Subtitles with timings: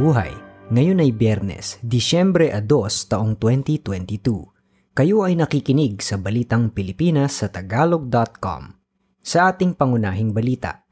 [0.00, 0.32] buhay.
[0.72, 2.64] Ngayon ay Biyernes, Disyembre 2
[3.12, 4.96] taong 2022.
[4.96, 8.80] Kayo ay nakikinig sa Balitang Pilipinas sa Tagalog.com.
[9.20, 10.88] Sa ating pangunahing balita,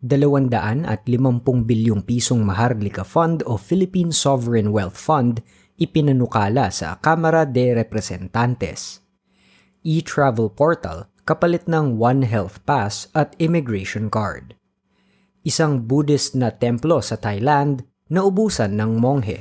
[0.00, 5.44] 250 bilyong pisong Maharlika Fund o Philippine Sovereign Wealth Fund
[5.76, 9.04] ipinanukala sa Kamara de Representantes.
[9.84, 14.56] E-Travel Portal kapalit ng One Health Pass at Immigration Card
[15.40, 19.38] isang Buddhist na templo sa Thailand na ubusan ng monghe.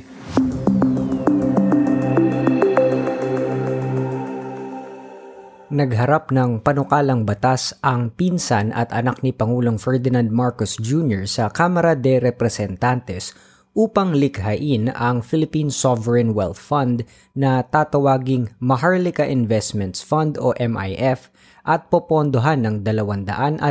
[5.70, 11.30] Nagharap ng panukalang batas ang pinsan at anak ni Pangulong Ferdinand Marcos Jr.
[11.30, 13.38] sa Kamara de Representantes
[13.77, 17.05] upang likhain ang Philippine Sovereign Wealth Fund
[17.38, 21.30] na tatawaging Maharlika Investments Fund o MIF
[21.62, 23.62] at popondohan ng 250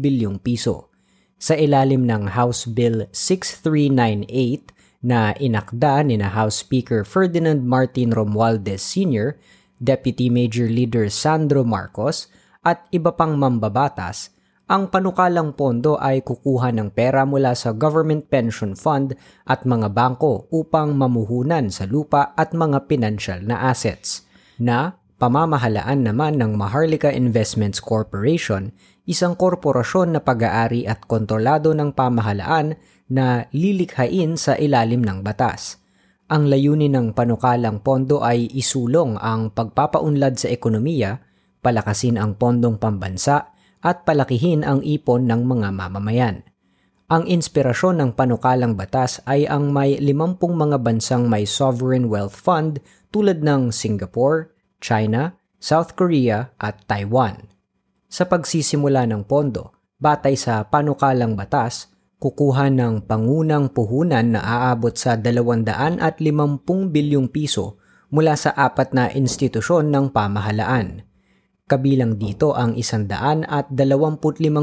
[0.00, 0.87] bilyong piso
[1.38, 4.74] sa ilalim ng House Bill 6398
[5.06, 9.38] na inakda ni na House Speaker Ferdinand Martin Romualdez Sr.,
[9.78, 12.26] Deputy Major Leader Sandro Marcos
[12.66, 14.34] at iba pang mambabatas,
[14.68, 19.16] ang panukalang pondo ay kukuha ng pera mula sa Government Pension Fund
[19.48, 24.28] at mga bangko upang mamuhunan sa lupa at mga pinansyal na assets
[24.60, 28.70] na pamamahalaan naman ng Maharlika Investments Corporation
[29.08, 32.78] isang korporasyon na pag-aari at kontrolado ng pamahalaan
[33.10, 35.82] na lilikhain sa ilalim ng batas.
[36.28, 41.24] Ang layunin ng panukalang pondo ay isulong ang pagpapaunlad sa ekonomiya,
[41.64, 46.44] palakasin ang pondong pambansa, at palakihin ang ipon ng mga mamamayan.
[47.08, 52.84] Ang inspirasyon ng panukalang batas ay ang may 50 mga bansang may sovereign wealth fund
[53.08, 57.50] tulad ng Singapore, China, South Korea at Taiwan.
[58.08, 65.14] Sa pagsisimula ng pondo, batay sa panukalang batas, kukuha ng pangunang puhunan na aabot sa
[65.18, 65.68] 250
[66.90, 67.78] bilyong piso
[68.10, 71.04] mula sa apat na institusyon ng pamahalaan.
[71.68, 73.76] Kabilang dito ang 125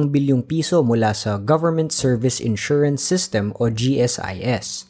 [0.10, 4.90] bilyong piso mula sa Government Service Insurance System o GSIS,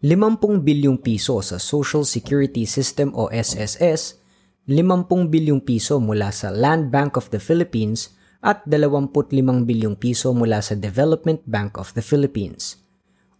[0.00, 4.21] 50 bilyong piso sa Social Security System o SSS
[4.62, 8.14] 50 bilyong piso mula sa Land Bank of the Philippines
[8.46, 9.10] at 25
[9.66, 12.78] bilyong piso mula sa Development Bank of the Philippines.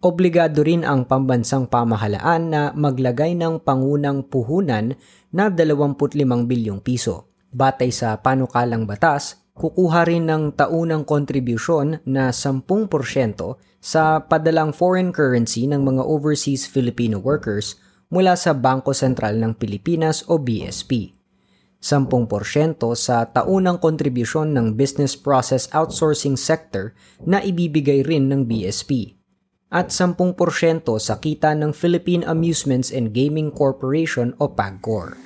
[0.03, 4.99] Obligado rin ang pambansang pamahalaan na maglagay ng pangunang puhunan
[5.31, 6.11] na 25
[6.43, 7.31] bilyong piso.
[7.55, 12.66] Batay sa panukalang batas, kukuha rin ng taunang kontribusyon na 10%
[13.78, 17.78] sa padalang foreign currency ng mga overseas Filipino workers
[18.12, 21.17] mula sa Bangko Sentral ng Pilipinas o BSP.
[21.83, 26.95] 10% sa taunang kontribusyon ng business process outsourcing sector
[27.27, 29.19] na ibibigay rin ng BSP
[29.73, 30.37] at 10%
[31.00, 35.17] sa kita ng Philippine Amusements and Gaming Corporation o PAGCOR.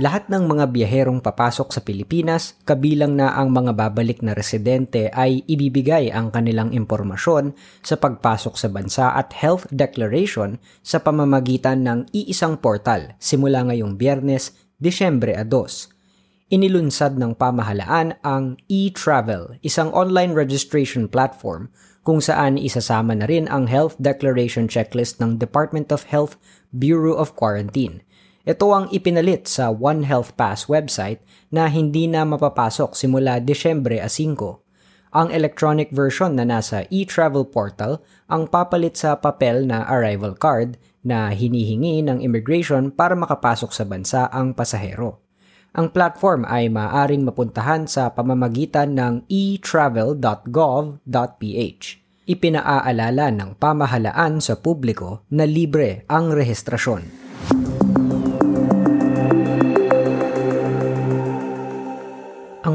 [0.00, 5.44] Lahat ng mga biyaherong papasok sa Pilipinas, kabilang na ang mga babalik na residente ay
[5.44, 7.52] ibibigay ang kanilang impormasyon
[7.84, 14.56] sa pagpasok sa bansa at health declaration sa pamamagitan ng iisang portal simula ngayong biyernes,
[14.80, 16.48] Disyembre 2.
[16.48, 21.68] Inilunsad ng pamahalaan ang e-travel, isang online registration platform
[22.08, 26.40] kung saan isasama na rin ang health declaration checklist ng Department of Health
[26.72, 28.00] Bureau of Quarantine–
[28.48, 31.20] ito ang ipinalit sa One Health Pass website
[31.52, 35.12] na hindi na mapapasok simula Desyembre 5.
[35.12, 38.00] Ang electronic version na nasa e-travel portal
[38.32, 44.32] ang papalit sa papel na arrival card na hinihingi ng immigration para makapasok sa bansa
[44.32, 45.20] ang pasahero.
[45.76, 51.84] Ang platform ay maaaring mapuntahan sa pamamagitan ng e-travel.gov.ph.
[52.30, 57.29] Ipinaaalala ng pamahalaan sa publiko na libre ang rehistrasyon.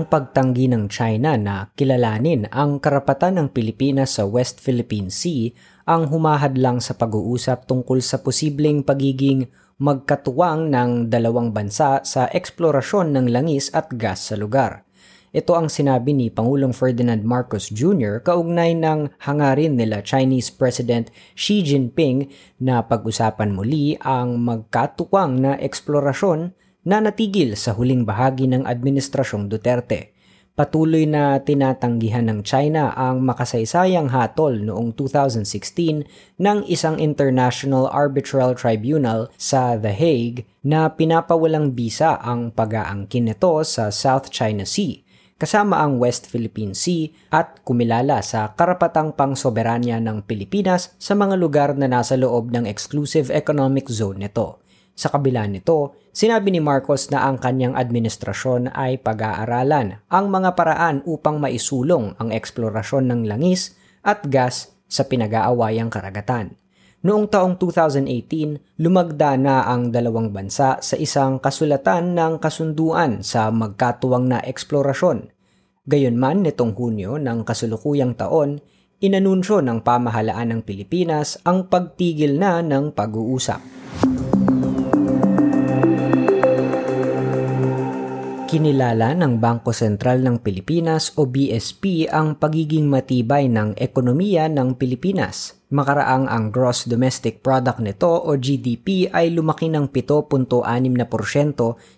[0.06, 5.50] Ang pagtanggi ng China na kilalanin ang karapatan ng Pilipinas sa West Philippine Sea
[5.90, 9.50] ang humahadlang sa pag-uusap tungkol sa posibleng pagiging
[9.82, 14.86] magkatuwang ng dalawang bansa sa eksplorasyon ng langis at gas sa lugar.
[15.34, 18.22] Ito ang sinabi ni Pangulong Ferdinand Marcos Jr.
[18.22, 22.30] kaugnay ng hangarin nila Chinese President Xi Jinping
[22.62, 26.54] na pag-usapan muli ang magkatuwang na eksplorasyon
[26.86, 30.14] na natigil sa huling bahagi ng Administrasyong Duterte.
[30.56, 36.08] Patuloy na tinatanggihan ng China ang makasaysayang hatol noong 2016
[36.40, 43.92] ng isang International Arbitral Tribunal sa The Hague na pinapawalang bisa ang pag-aangkin nito sa
[43.92, 45.04] South China Sea
[45.36, 51.76] kasama ang West Philippine Sea at kumilala sa karapatang pangsoberanya ng Pilipinas sa mga lugar
[51.76, 54.64] na nasa loob ng exclusive economic zone nito.
[54.96, 61.04] Sa kabila nito, sinabi ni Marcos na ang kanyang administrasyon ay pag-aaralan ang mga paraan
[61.04, 63.76] upang maisulong ang eksplorasyon ng langis
[64.08, 66.56] at gas sa pinag-aawayang karagatan.
[67.06, 74.26] Noong taong 2018, lumagda na ang dalawang bansa sa isang kasulatan ng kasunduan sa magkatuwang
[74.26, 75.30] na eksplorasyon.
[75.86, 78.58] Gayunman nitong Hunyo ng kasulukuyang taon,
[79.04, 83.75] inanunsyo ng pamahalaan ng Pilipinas ang pagtigil na ng pag-uusap.
[88.56, 95.60] Kinilala ng Bangko Sentral ng Pilipinas o BSP ang pagiging matibay ng ekonomiya ng Pilipinas.
[95.76, 100.56] Makaraang ang Gross Domestic Product nito o GDP ay lumaki ng 7.6%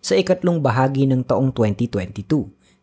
[0.02, 2.26] sa ikatlong bahagi ng taong 2022.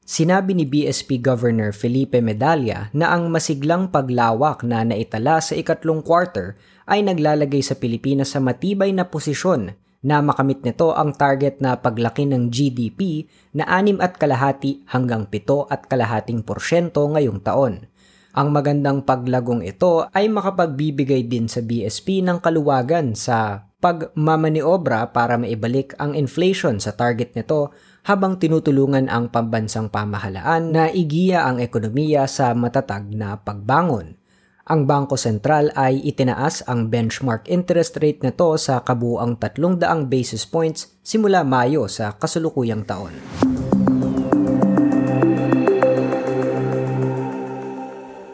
[0.07, 6.55] Sinabi ni BSP Governor Felipe Medalla na ang masiglang paglawak na naitala sa ikatlong quarter
[6.87, 9.75] ay naglalagay sa Pilipinas sa matibay na posisyon
[10.05, 13.25] na makamit nito ang target na paglaki ng GDP
[13.57, 17.89] na 6 at kalahati hanggang 7 at kalahating porsyento ngayong taon.
[18.35, 25.95] Ang magandang paglagong ito ay makapagbibigay din sa BSP ng kaluwagan sa pagmamaniobra para maibalik
[26.03, 27.71] ang inflation sa target nito
[28.05, 34.17] habang tinutulungan ang pambansang pamahalaan na igiya ang ekonomiya sa matatag na pagbangon.
[34.65, 40.89] Ang Bangko Sentral ay itinaas ang benchmark interest rate nito sa kabuang 300 basis points
[41.05, 43.13] simula Mayo sa kasulukuyang taon.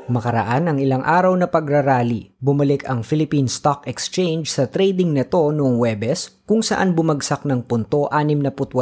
[0.06, 5.82] Makaraan ang ilang araw na pagrarally, bumalik ang Philippine Stock Exchange sa trading nito noong
[5.82, 8.78] Webes kung saan bumagsak ng punto 68%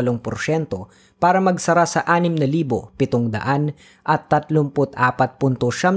[1.16, 2.92] para magsara sa 6,700
[4.04, 5.96] at 34.79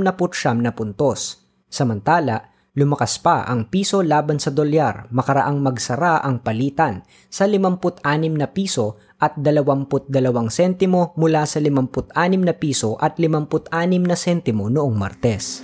[0.64, 1.41] na puntos.
[1.72, 8.04] Samantala, lumakas pa ang piso laban sa dolyar makaraang magsara ang palitan sa 56
[8.36, 10.12] na piso at 22
[10.52, 12.12] sentimo mula sa 56
[12.44, 13.72] na piso at 56
[14.04, 15.64] na sentimo noong Martes.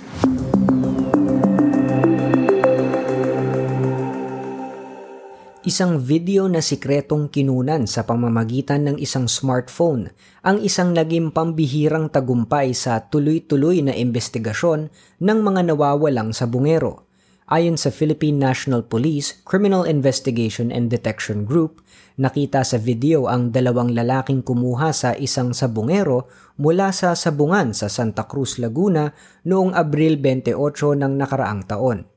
[5.68, 10.08] Isang video na sikretong kinunan sa pamamagitan ng isang smartphone
[10.40, 14.88] ang isang naging pambihirang tagumpay sa tuloy-tuloy na investigasyon
[15.20, 17.04] ng mga nawawalang sa bungero.
[17.52, 21.84] Ayon sa Philippine National Police Criminal Investigation and Detection Group,
[22.16, 28.24] nakita sa video ang dalawang lalaking kumuha sa isang sabungero mula sa sabungan sa Santa
[28.24, 29.12] Cruz, Laguna
[29.44, 32.08] noong Abril 28 ng nakaraang taon.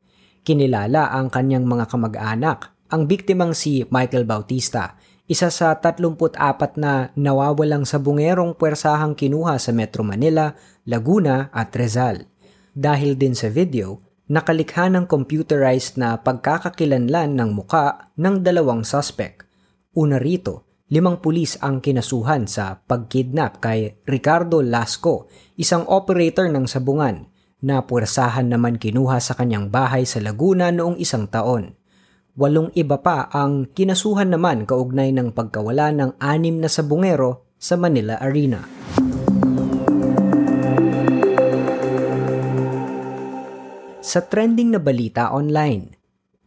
[0.47, 4.99] Kinilala ang kanyang mga kamag-anak ang biktimang si Michael Bautista,
[5.31, 10.51] isa sa 34 na nawawalang sa bungerong puwersahang kinuha sa Metro Manila,
[10.83, 12.27] Laguna at Rizal.
[12.75, 19.47] Dahil din sa video, nakalikha ng computerized na pagkakakilanlan ng muka ng dalawang suspect.
[19.95, 27.31] Una rito, limang pulis ang kinasuhan sa pagkidnap kay Ricardo Lasco, isang operator ng sabungan,
[27.63, 31.79] na puwersahan naman kinuha sa kanyang bahay sa Laguna noong isang taon.
[32.39, 38.15] Walong iba pa ang kinasuhan naman kaugnay ng pagkawala ng anim na sabungero sa Manila
[38.23, 38.63] Arena.
[43.99, 45.91] Sa trending na balita online,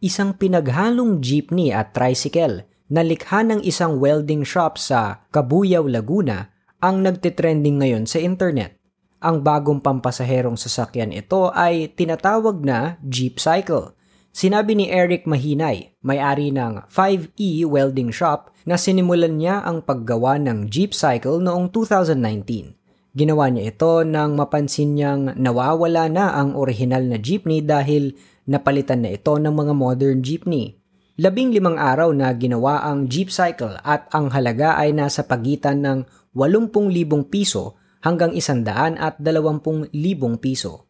[0.01, 6.49] isang pinaghalong jeepney at tricycle na likha ng isang welding shop sa Kabuyaw, Laguna
[6.81, 8.77] ang nagtitrending ngayon sa internet.
[9.21, 13.93] Ang bagong pampasaherong sasakyan ito ay tinatawag na Jeep Cycle
[14.35, 20.67] Sinabi ni Eric Mahinay, may-ari ng 5E Welding Shop, na sinimulan niya ang paggawa ng
[20.67, 22.75] Jeep Cycle noong 2019.
[23.15, 28.11] Ginawa niya ito nang mapansin niyang nawawala na ang orihinal na jeepney dahil
[28.43, 30.83] napalitan na ito ng mga modern jeepney.
[31.15, 36.03] Labing limang araw na ginawa ang Jeep Cycle at ang halaga ay nasa pagitan ng
[36.35, 39.95] 80,000 piso hanggang 120,000
[40.43, 40.84] piso.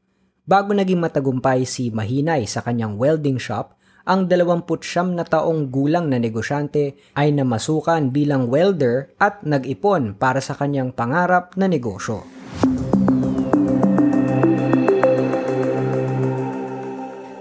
[0.46, 3.74] Bago naging matagumpay si Mahinay sa kanyang welding shop,
[4.06, 10.54] ang 29 na taong gulang na negosyante ay namasukan bilang welder at nag-ipon para sa
[10.54, 12.22] kanyang pangarap na negosyo.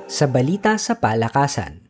[0.08, 1.84] Sa balita sa palakasan,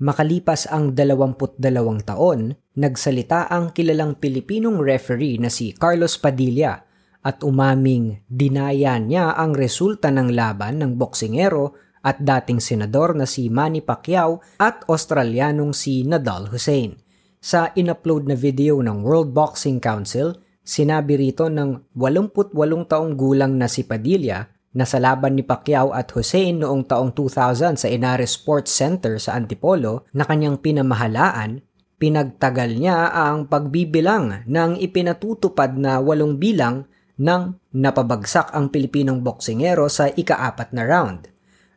[0.00, 1.60] makalipas ang 22
[2.08, 6.93] taon, nagsalita ang kilalang Pilipinong referee na si Carlos Padilla
[7.24, 11.72] at umaming dinaya niya ang resulta ng laban ng boksingero
[12.04, 17.00] at dating senador na si Manny Pacquiao at Australianong si Nadal Hussein.
[17.40, 22.56] Sa inupload na video ng World Boxing Council, Sinabi rito ng 88
[22.88, 27.84] taong gulang na si Padilla na sa laban ni Pacquiao at Hussein noong taong 2000
[27.84, 31.60] sa Inares Sports Center sa Antipolo na kanyang pinamahalaan,
[32.00, 36.88] pinagtagal niya ang pagbibilang ng ipinatutupad na walong bilang
[37.20, 41.30] nang napabagsak ang Pilipinong boksingero sa ikaapat na round.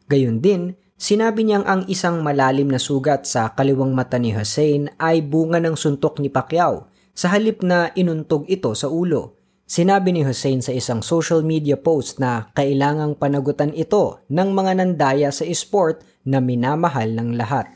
[0.10, 5.22] Gayun din, sinabi niyang ang isang malalim na sugat sa kaliwang mata ni Hussein ay
[5.22, 9.38] bunga ng suntok ni Pacquiao sa halip na inuntog ito sa ulo.
[9.68, 15.28] Sinabi ni Hussein sa isang social media post na kailangang panagutan ito ng mga nandaya
[15.28, 17.68] sa esport na minamahal ng lahat.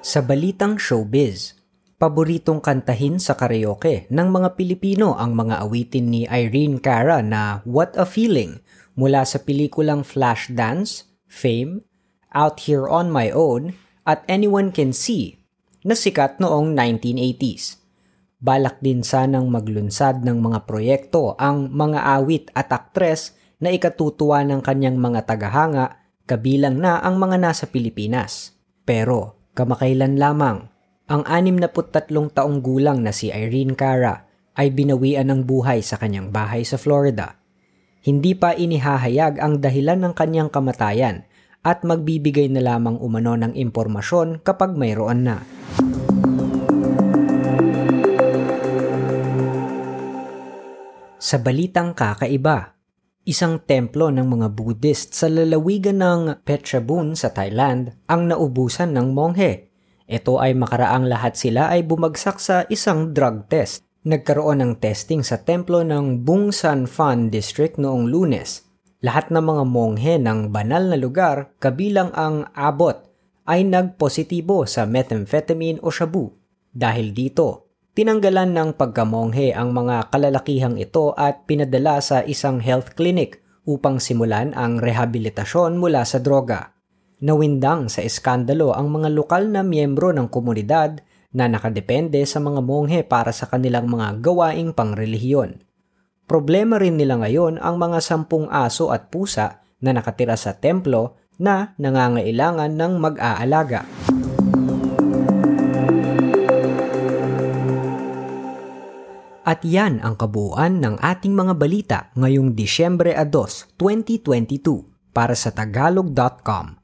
[0.00, 1.63] Sa balitang showbiz,
[1.96, 7.94] paboritong kantahin sa karaoke ng mga Pilipino ang mga awitin ni Irene Cara na What
[7.94, 8.58] a Feeling
[8.98, 11.86] mula sa pelikulang Flashdance, Fame,
[12.34, 15.38] Out Here on My Own at Anyone Can See
[15.86, 17.78] na sikat noong 1980s.
[18.44, 24.60] Balak din sanang maglunsad ng mga proyekto ang mga awit at aktres na ikatutuwa ng
[24.60, 28.52] kanyang mga tagahanga kabilang na ang mga nasa Pilipinas.
[28.84, 30.68] Pero kamakailan lamang,
[31.04, 34.24] ang 63 taong gulang na si Irene Cara
[34.56, 37.36] ay binawian ng buhay sa kanyang bahay sa Florida.
[38.00, 41.28] Hindi pa inihahayag ang dahilan ng kanyang kamatayan
[41.60, 45.44] at magbibigay na lamang umano ng impormasyon kapag mayroon na.
[51.20, 52.80] Sa balitang kakaiba,
[53.28, 59.73] isang templo ng mga Buddhist sa lalawigan ng Phetchabun sa Thailand ang naubusan ng monghe.
[60.04, 63.84] Ito ay makaraang lahat sila ay bumagsak sa isang drug test.
[64.04, 68.64] Nagkaroon ng testing sa templo ng Bungsan Fan District noong lunes
[69.04, 73.04] lahat ng mga monghe ng banal na lugar kabilang ang abot
[73.44, 76.32] ay nagpositibo sa methamphetamine o shabu.
[76.72, 83.44] Dahil dito, tinanggalan ng pagkamonghe ang mga kalalakihang ito at pinadala sa isang health clinic
[83.68, 86.72] upang simulan ang rehabilitasyon mula sa droga.
[87.24, 91.00] Nawindang sa eskandalo ang mga lokal na miyembro ng komunidad
[91.32, 95.64] na nakadepende sa mga monghe para sa kanilang mga gawaing pangrelihiyon.
[96.28, 101.72] Problema rin nila ngayon ang mga sampung aso at pusa na nakatira sa templo na
[101.80, 103.88] nangangailangan ng mag-aalaga.
[109.48, 116.83] At yan ang kabuuan ng ating mga balita ngayong Disyembre 2, 2022 para sa tagalog.com.